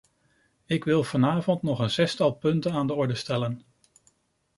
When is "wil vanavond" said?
0.83-1.61